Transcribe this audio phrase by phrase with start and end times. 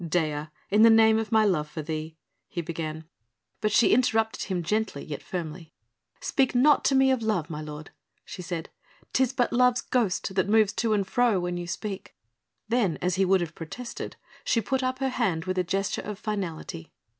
[0.03, 0.47] "Dea...
[0.71, 2.17] in the name of my love for thee..."
[2.49, 3.05] he began.
[3.61, 5.73] But she interrupted him gently, yet firmly.
[6.19, 7.91] "Speak not to me of love, my lord,"
[8.25, 8.71] she said.
[9.13, 12.15] "'Tis but love's ghost that moves to and fro when you speak."
[12.67, 16.17] Then as he would have protested, she put up her hand with a gesture of
[16.17, 16.91] finality.